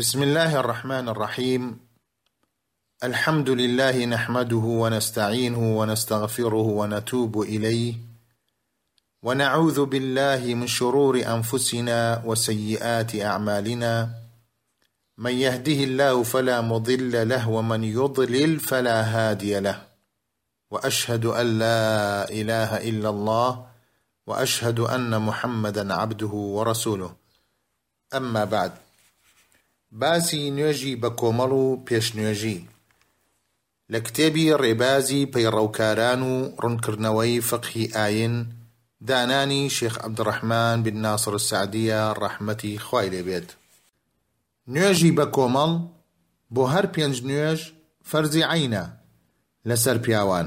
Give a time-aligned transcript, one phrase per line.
[0.00, 1.78] بسم الله الرحمن الرحيم.
[3.04, 7.94] الحمد لله نحمده ونستعينه ونستغفره ونتوب إليه.
[9.22, 14.08] ونعوذ بالله من شرور أنفسنا وسيئات أعمالنا.
[15.18, 19.82] من يهده الله فلا مضل له ومن يضلل فلا هادي له.
[20.70, 23.66] وأشهد أن لا إله إلا الله
[24.26, 27.12] وأشهد أن محمدا عبده ورسوله.
[28.16, 28.72] أما بعد.
[29.92, 32.58] باسی نوێژی بە کۆمەڵ و پێشنوێژی.
[33.92, 38.34] لە کتێبی ڕێبازی پەیڕەوکاران و ڕوونکردنەوەی فقهی ئاین
[39.08, 43.48] دانانی شێخ عەبدڕەحمان بن ناصر سعدیە ڕەحمەتی خوای لێبێت.
[44.72, 45.72] نوێژی بە کۆمەڵ
[46.54, 47.60] بۆ هەر پێنج نوێژ
[48.10, 48.84] فەرزی عینە
[49.68, 50.46] لەسەر پیاوان.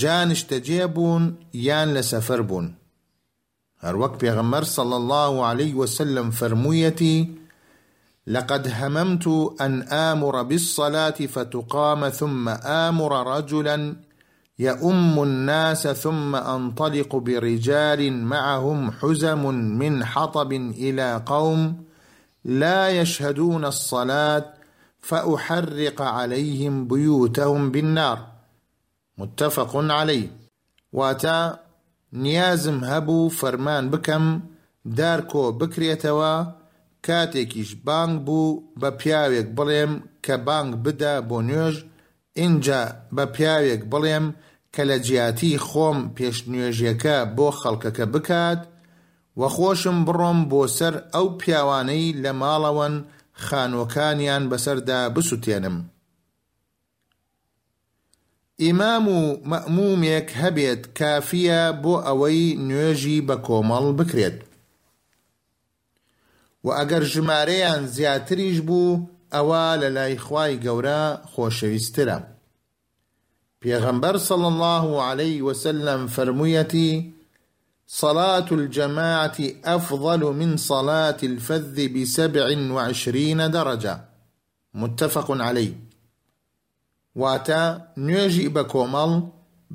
[0.00, 1.24] جا نیشتەجێ بوون
[1.66, 2.66] یان لە سەفەر بوون.
[3.84, 7.16] هەروەک پێغەمبەر صلى الله عليه وسلم فەرموویەتی
[8.26, 9.26] لقد هممت
[9.60, 13.96] أن آمر بالصلاة فتقام ثم آمر رجلا
[14.58, 21.84] يؤم الناس ثم أنطلق برجال معهم حزم من حطب إلى قوم
[22.44, 24.44] لا يشهدون الصلاة
[25.00, 28.26] فأحرق عليهم بيوتهم بالنار.
[29.18, 30.28] متفق عليه.
[30.92, 31.58] واتا
[32.12, 34.40] نيازم هبو فرمان بكم
[34.84, 36.65] داركو بكريتوا
[37.06, 39.92] کاتێکیش بانگ بوو بە پیاوێک بڵێم
[40.24, 41.76] کە بانگ بدە بۆ نوێژ
[42.40, 42.82] اینجا
[43.16, 44.26] بە پیاوێک بڵێم
[44.74, 48.60] کە لە جیاتی خۆم پێشنوێژیەکە بۆ خەڵکەکە بکات
[49.38, 52.94] وە خۆشم بڕۆم بۆ سەر ئەو پیاوانەی لە ماڵەوەن
[53.44, 55.76] خانۆکانیان بەسەردا بسووتێنم.
[58.62, 64.36] ئیمام و مەمومێک هەبێت کافیە بۆ ئەوەی نوێژی بە کۆمەڵ بکرێت.
[66.64, 69.02] و ئەگەر ژمارەیان زیاتریش بوو
[69.34, 72.18] ئەوە لە لای خوای گەورە خۆشەویسترە.
[73.62, 77.16] پێغەمبەر صلى الله عليه وسلم فرمويتي
[77.86, 84.00] صلاة الجماعة أفضل من صلاة الفذ بسبع وعشرين درجة
[84.74, 85.74] متفق عليه
[87.16, 89.12] واتا نوێژی بە کۆمەڵ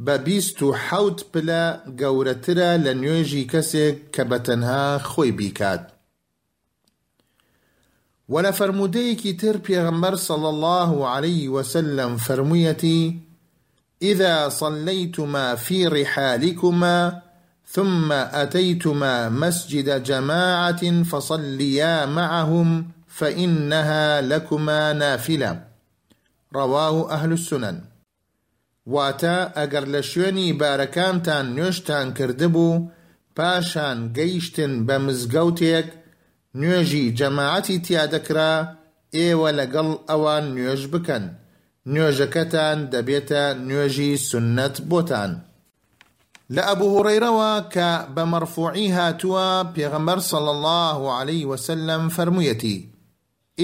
[0.05, 1.63] بە بیست و حەوت پلە
[1.99, 4.23] گەورەترە لە نوێژی کەسێک کە
[8.31, 13.19] ولا فرموديك تر پیغمبر صلى الله عليه وسلم فرميتي
[14.01, 17.21] إذا صليتما في رحالكما
[17.67, 25.63] ثم أتيتما مسجد جماعة فصليا معهم فإنها لكما نافلة.
[26.55, 27.81] رواه أهل السنن.
[28.85, 32.87] واتا ئەگەر لە شوێنی بارەکانتان نوێشتان کردبوو
[33.35, 34.85] پاشان گەیشتن
[36.59, 38.53] نوێژی جەماعەتی تیادەکرا
[39.17, 41.23] ئێوە لەگەڵ ئەوان نوێژ بکەن
[41.93, 45.31] نوێژەکەتان دەبێتە نوێژی سنت بۆتان
[46.55, 52.77] لە ئەبوو هوڕەیرەوە کە بە مەرفوعی هاتووە پێغەمبەر صلى الله عليه وسلم فرموویەتی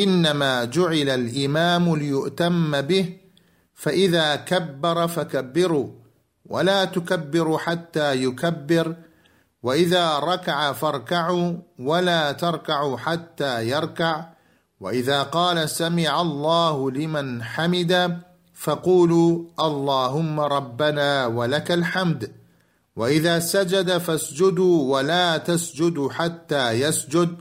[0.03, 3.05] إنما جعل الإمام ليؤتم به
[3.73, 5.87] فإذا كبر فكبروا
[6.45, 8.95] ولا تكبروا حتى يكبر
[9.63, 14.25] وإذا ركع فاركعوا ولا تركعوا حتى يركع.
[14.79, 18.19] وإذا قال سمع الله لمن حمد
[18.53, 22.31] فقولوا اللهم ربنا ولك الحمد.
[22.95, 27.35] وإذا سجد فاسجدوا ولا تسجدوا حتى يسجد.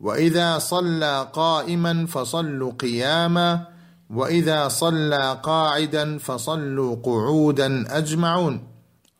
[0.00, 3.66] وإذا صلى قائما فصلوا قياما.
[4.10, 8.68] وإذا صلى قاعدا فصلوا قعودا أجمعون.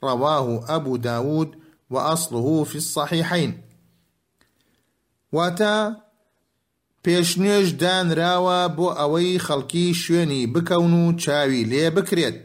[0.05, 1.62] رواه أبو داود
[1.93, 3.53] وأصله في الصحيحين.
[5.33, 5.97] وأتا
[7.05, 12.37] پێشنێژ دانراوە بۆ ئەوەی خەڵکی شوێنی بکەون و چاوی لێ بکرێت.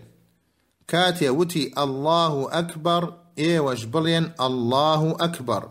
[0.91, 3.03] کاتێ وتی ئەلله ئەکبەر
[3.41, 5.63] ئێوەش بڵێن ئەلله ئەکبەر.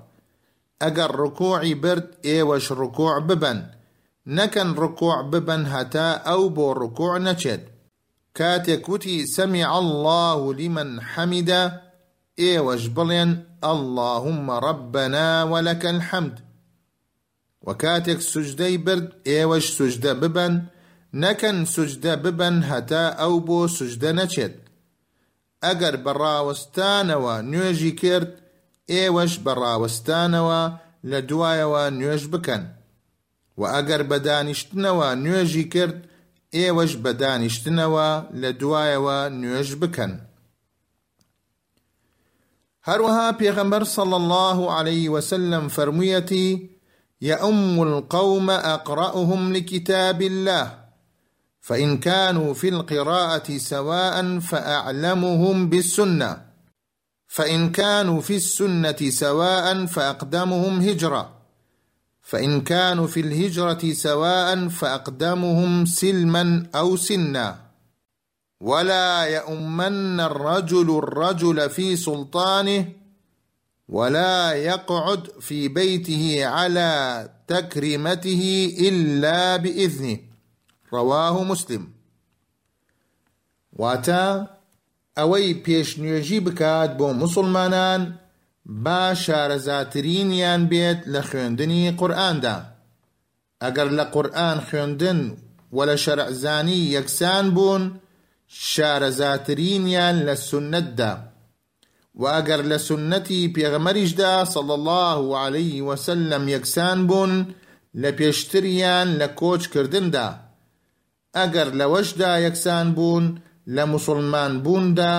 [0.82, 3.58] ئەگەر ڕکۆعی برد ئێوەش ڕکۆع ببن
[4.36, 7.62] نەکەن ڕکۆع ببن هەتا ئەو بۆ ڕکۆع نەچێت.
[8.38, 11.62] کاتێک وتی سەمی الله لمن حەمیدە
[12.40, 13.30] ئێوەش بڵێن
[13.64, 16.36] ئەللهمە ڕەبەناوە لەکەن حەمد
[17.66, 20.54] و کاتێک سوجدەی برد ئێوەش سوجدە ببەن
[21.22, 24.54] نەکەن سوجدە ببەن هەتا ئەو بۆ سوجدە نەچێت.
[25.64, 28.30] ئەگەر بەڕاوستانەوە نوێژی کرد
[28.92, 30.62] ئێوەش بەڕاوستانەوە
[31.10, 32.62] لە دوایەوە نوێژ بکەن.
[33.60, 35.98] و ئەگەر بەدانیشتنەوە نوێژی کرد
[36.56, 38.08] ئێوەش بەدانیشتنەوە
[38.40, 40.12] لە دوایەوە نوێژ بکەن.
[42.86, 46.70] هروها پیغمبر صلى الله عليه وسلم فرميتي
[47.22, 50.78] يؤم القوم اقرأهم لكتاب الله
[51.60, 56.46] فإن كانوا في القراءة سواء فأعلمهم بالسنة
[57.26, 61.36] فإن كانوا في السنة سواء فأقدمهم هجرة
[62.22, 67.65] فإن كانوا في الهجرة سواء فأقدمهم سلما أو سنا.
[68.60, 72.92] ولا يؤمن الرجل الرجل في سلطانه
[73.88, 80.18] ولا يقعد في بيته على تكريمته الا باذنه
[80.92, 81.88] رواه مسلم
[83.72, 84.56] واتا
[85.18, 88.02] ئەوەی پێشنوێژی بکات بۆ مسلمانان
[88.84, 92.56] با شارەزاترینیان بێت لە خوێندنی قورئاندا
[93.62, 95.20] ئەگەر لە قورئان خوێندن
[95.76, 97.82] و لە شەرعزانی یەکسان بوون
[98.48, 101.12] شارەزاترینیان لە سنتدا.
[102.20, 107.32] و ئەگەر لە سنەتی پێغەمەریشدا صڵ الله عليه وسلم یەکسان بوون
[108.02, 110.28] لە پێشتریان لە کۆچکردندا.
[111.36, 113.26] ئەگەر لەوەشدا یەکسان بوون
[113.74, 115.14] لە مسلمان بووندا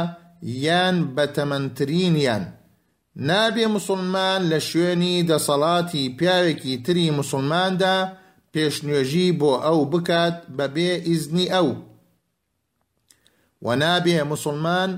[0.66, 2.44] یان بەتەمەنترینیان
[3.28, 7.98] نابێ مسلمان لە شوێنی دەسەڵاتی پیاوێکی تری مسلماندا
[8.54, 11.70] پێشنوێژی بۆ ئەو بکات بەبێ ئیزنی ئەو.
[13.66, 14.92] و نابێ مسلمان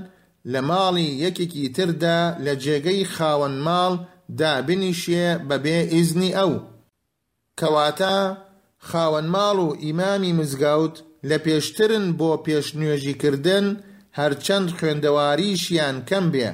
[0.52, 3.92] لە ماڵی یەکێکی تردا لە جێگەی خاوەن ماڵ
[4.40, 6.52] دابنیشێ بەبێ ئیزنی ئەو.
[7.58, 8.16] کەواتە
[8.88, 10.96] خاوەن ماڵ و ئیمامی مزگەوت
[11.28, 13.66] لە پێشترن بۆ پێشنوێژیکردن
[14.18, 16.50] هەرچەند خوێندەواریشیان کەم بێ.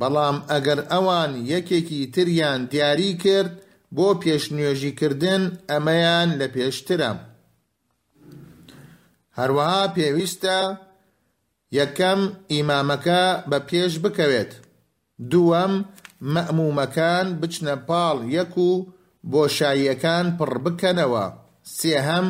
[0.00, 3.52] بەڵام ئەگەر ئەوان یەکێکی تریان دیاری کرد
[3.96, 7.12] بۆ پێشنوێژیکردن ئەمەیان لە پێشترە.
[9.38, 10.58] هەروەها پێویستە
[11.76, 12.20] یەکەم
[12.52, 14.52] ئیمامەکە بە پێش بکەوێت.
[15.30, 15.74] دووەم
[16.34, 18.70] مەئمومەکان بچنە پاڵ یەک و
[19.32, 21.26] بۆشاییەکان پڕ بکەنەوە.
[21.78, 22.26] سێهەم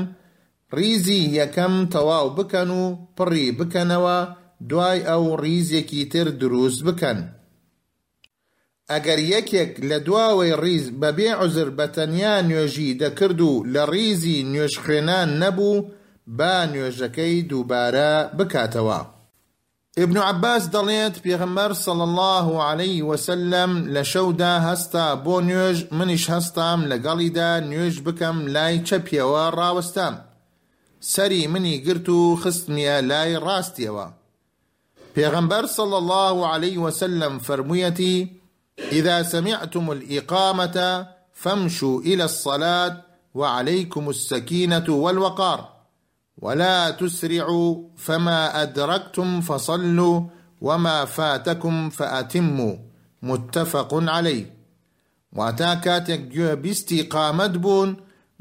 [0.78, 2.84] ریزی یەکەم تەواو بکەن و
[3.16, 4.18] پڕی بکەنەوە
[4.70, 7.18] دوای ئەو ریزێکی تر دروست بکەن.
[8.92, 14.74] ئەگەر یەکێک لە دواوەی ریز بەبێ عزر بە تەنیا نوێژی دەکرد و لە ریزی نوێژ
[14.82, 15.86] خوێنان نەبوو
[16.38, 19.00] با نوێژەکەی دووبارە بکاتەوە.
[20.04, 26.80] ابن عباس دەڵێت پێغەمبەر صلى الله عليه وسلم لە شەودا هەستا بۆ نوێژ منیش هەستام
[26.90, 30.14] لەگەڵیدا نوێژ بکەم لای چەپیەوە ڕاوەستام
[31.12, 32.96] سەری منی گرت و خستمیە
[35.14, 38.16] پێغەمبەر صلى الله عليه وسلم فرموویەتی
[38.98, 43.04] إذا سمعتم الإقامة فامشوا إلى الصلاة
[43.34, 45.77] وعليكم السكينة والوقار.
[46.42, 50.20] ولا تسرعوا فما أدركتم فصلوا
[50.60, 52.76] وما فاتكم فأتموا.
[53.22, 54.58] متفق عليه.
[55.36, 57.90] واتا کاتێک گوێ بیستی قامەت بوون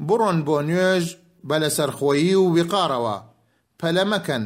[0.06, 1.04] بڕۆن بۆ نوێژ
[1.48, 3.16] بە لەسەرخۆیی و وقارەوە
[3.80, 4.44] پەلە مەکەن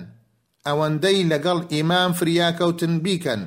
[0.66, 3.42] ئەوەندەی لەگەڵ ئیمام فریاکەوتن بیکەن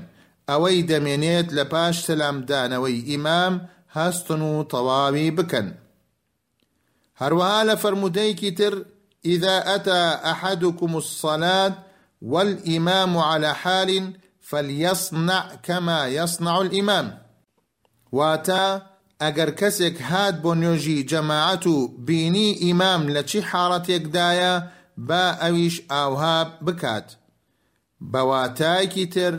[0.49, 3.53] ئەوەی دەمێنێت لە پاش سەلامدانەوەی ئیمام
[3.95, 5.67] هەستن و تەواوی بکەن
[7.69, 7.75] لە
[8.59, 8.73] تر
[9.25, 11.73] إذا أتى أحدكم الصلاة
[12.21, 17.17] والإمام على حال فليصنع كما يصنع الإمام.
[18.11, 18.81] واتا
[19.23, 21.77] ئەگەر کەسێک هات بۆ نوێژی جەماعەت و
[22.07, 23.23] بینی ئیمام لە
[24.97, 27.07] با ئەویش ئاوها بکات.
[28.11, 29.33] بەواتایکی تر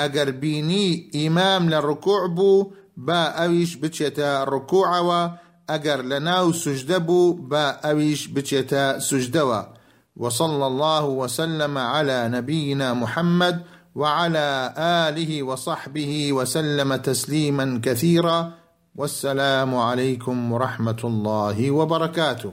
[0.00, 2.70] ئەگەر بینی ئیمام لە ڕکوع بوو
[3.06, 5.22] با ئەویش بچێتە ڕکوعەوە
[5.70, 8.22] ئەگەر لە ناو سوژدە بوو بە ئەویش
[10.20, 13.62] وصلى الله وسلم على نبينا محمد
[13.94, 18.52] وعلى آله وصحبه وسلم تسليما كثيرا
[18.96, 22.52] والسلام عليكم ورحمة الله وبركاته